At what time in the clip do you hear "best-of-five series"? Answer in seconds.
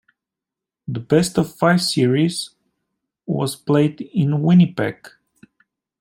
0.99-2.55